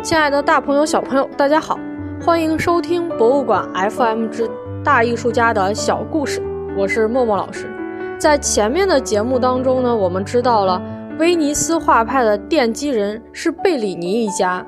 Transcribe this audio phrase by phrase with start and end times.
[0.00, 1.76] 亲爱的大朋友、小朋友，大家好，
[2.24, 4.48] 欢迎收听博物馆 FM 之
[4.84, 6.40] 大艺术家的小故事，
[6.76, 7.68] 我是默默老师。
[8.16, 10.80] 在前面的节目当中呢，我们知道了
[11.18, 14.64] 威尼斯画派的奠基人是贝里尼一家。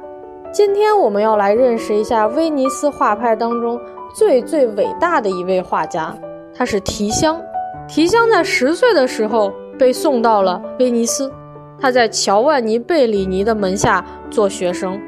[0.53, 3.81] 今天我们要来认识一下威尼斯画派当中
[4.13, 6.13] 最最伟大的一位画家，
[6.53, 7.41] 他是提香。
[7.87, 11.33] 提香在十岁的时候被送到了威尼斯，
[11.81, 15.01] 他在乔万尼·贝里尼的门下做学生。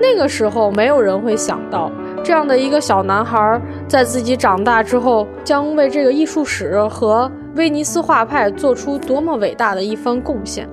[0.00, 1.92] 那个时候，没有人会想到，
[2.24, 10.66] 这样的一个小男孩，在自己长大之后，将为这个艺术史和威尼斯画派做出多么伟大的一番贡献。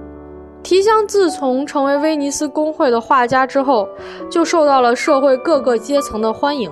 [0.64, 3.88] 提香自从成为威尼斯公会的画家之后，
[4.32, 6.72] 就受到了社会各个阶层的欢迎，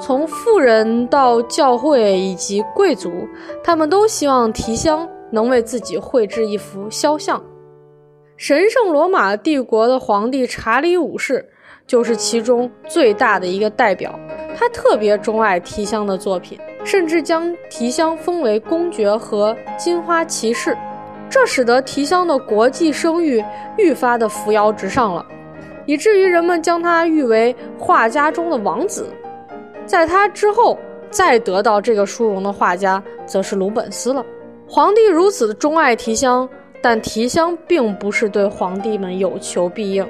[0.00, 3.10] 从富人到教会以及贵族，
[3.62, 7.42] 他们都希望提香能为自己绘制一幅肖像。
[8.36, 11.48] 神圣罗马帝国的皇帝查理五世。
[11.92, 14.18] 就是其中最大的一个代表，
[14.56, 20.74] 他特别钟爱提香的作品，甚至将提香封为公爵和金花骑士，
[21.28, 23.44] 这使得提香的国际声誉
[23.76, 25.22] 愈发的扶摇直上了，
[25.84, 29.06] 以至于人们将他誉为画家中的王子。
[29.84, 30.78] 在他之后，
[31.10, 34.24] 再得到这个殊荣的画家则是鲁本斯了。
[34.66, 36.48] 皇帝如此钟爱提香，
[36.80, 40.08] 但提香并不是对皇帝们有求必应。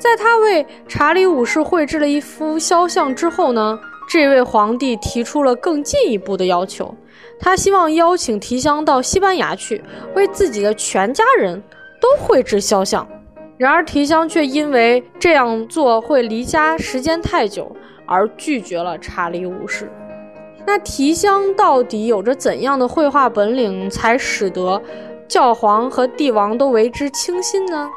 [0.00, 6.94] 在他为查理五世绘制了一幅肖像之后呢，这位皇帝提出了更进一步的要求，
[7.38, 9.84] 他希望邀请提香到西班牙去，
[10.14, 11.62] 为自己的全家人
[12.00, 13.06] 都绘制肖像。
[13.58, 19.92] 然而提香却因为这样做会离家时间太久而拒绝了查理五世。
[20.66, 24.80] 那提香到底有着怎样的绘画本领，才使得
[25.28, 27.90] 教皇和帝王都为之倾心呢？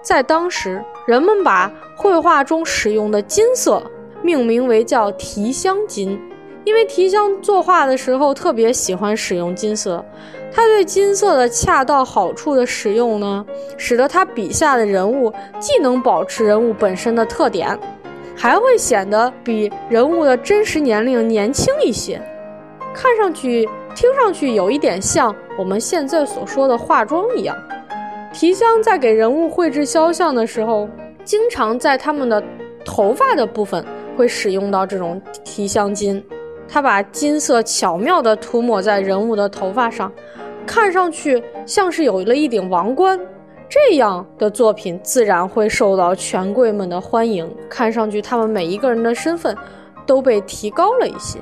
[0.00, 3.80] 在当时，人们把绘画中使用的金色
[4.22, 6.20] 命名为叫提香金，
[6.64, 10.04] 因为提香作画的时候特别喜欢使用金色。
[10.52, 17.78] 他对金色的恰到好处的使用呢，使得他笔下的人物既能保持人物本身的特点，
[18.34, 22.20] 还会显得比人物的真实年龄年轻一些，
[22.92, 27.56] 看上去、听上去有一点像我们现在所说的化妆一样。
[28.32, 30.88] 提香在给人物绘制肖像的时候，
[31.26, 32.42] 经常在他们的
[32.84, 33.84] 头发的部分
[34.16, 36.24] 会使用到这种提香金。
[36.68, 40.10] 他把金色巧妙地涂抹在人物的头发上，
[40.64, 43.18] 看上去像是有了一顶王冠。
[43.68, 49.56] 这样的作品自然会受到权贵们的欢迎，看上去他们每一个人的身份
[50.06, 51.40] 都被提高了一些。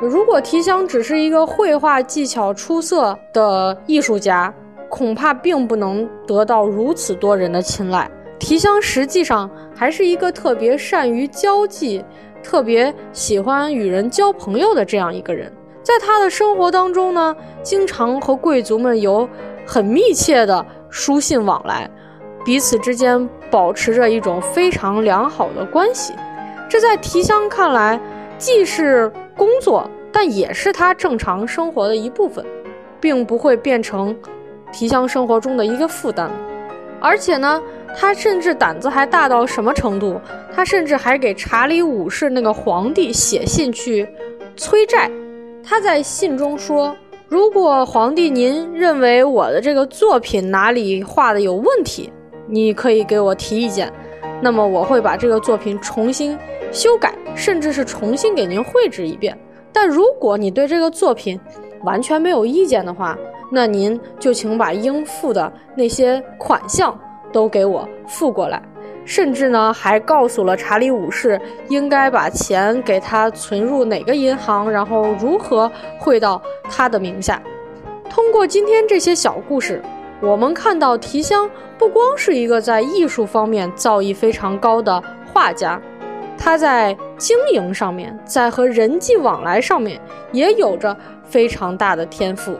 [0.00, 4.52] 如果提香只是一个绘画技巧出色的艺术家，
[4.88, 8.10] 恐怕并不能得到如此多人的青睐。
[8.40, 12.02] 提香实际上还是一个特别善于交际、
[12.42, 15.52] 特别喜欢与人交朋友的这样一个人。
[15.82, 19.28] 在他的生活当中呢，经常和贵族们有
[19.66, 21.88] 很密切的书信往来，
[22.44, 26.14] 彼此之间保持着一种非常良好的关系。
[26.68, 28.00] 这在提香看来，
[28.38, 32.44] 既是工作，但也是他正常生活的一部分，
[32.98, 34.16] 并不会变成。
[34.72, 36.30] 提香生活中的一个负担，
[37.00, 37.60] 而且呢，
[37.96, 40.20] 他甚至胆子还大到什么程度？
[40.52, 44.08] 他甚至还给查理五世那个皇帝写信去
[44.56, 45.10] 催债。
[45.62, 46.96] 他在信中说
[47.28, 52.12] ：“如果皇帝您认为我的这个作品哪里画的有问题，
[52.48, 53.92] 你可以给我提意见，
[54.40, 56.38] 那么我会把这个作品重新
[56.72, 59.38] 修改，甚至是重新给您绘制一遍。
[59.72, 61.38] 但如果你对这个作品
[61.82, 63.18] 完全没有意见的话，”
[63.52, 66.96] 那您就请把应付的那些款项
[67.32, 68.62] 都给我付过来，
[69.04, 77.42] 甚至呢还告诉了查理五世应该把钱给他存入哪个银行，然后如何汇到他的名下。
[78.08, 79.82] 通过今天这些小故事，
[80.20, 81.48] 我们看到提香
[81.78, 85.02] 不光是一个在艺术方面造诣非常高的
[85.32, 85.80] 画家，
[86.36, 90.00] 他在经营上面，在和人际往来上面
[90.32, 92.56] 也有着非常大的天赋。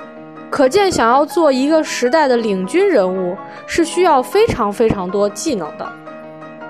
[0.51, 3.37] 可见，想要做一个时代的领军人物，
[3.67, 5.93] 是需要非常非常多技能的。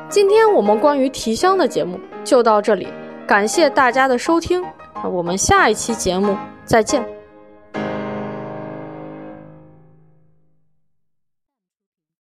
[0.08, 2.88] 今天我们关于提香的节目就到这里，
[3.26, 4.62] 感谢大家的收听，
[5.10, 7.19] 我们下一期节目再见。